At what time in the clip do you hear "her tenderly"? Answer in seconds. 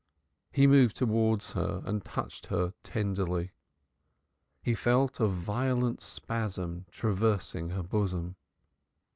2.47-3.51